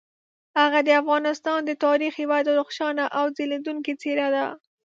[0.59, 4.45] هغه د افغانستان د تاریخ یوه درخشانه او ځلیدونکي څیره ده.